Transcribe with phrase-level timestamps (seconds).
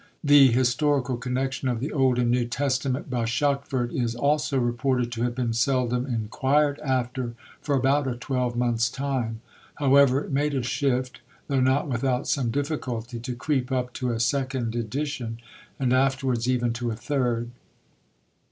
[0.23, 5.21] 'The Historical Connection of the Old and New Testament,' by Shuckford, is also reported to
[5.21, 9.41] have been seldom inquired after for about a twelvemonth's time;
[9.75, 14.19] however, it made a shift, though not without some difficulty, to creep up to a
[14.19, 15.37] second edition,
[15.79, 17.51] and afterwards even to a third.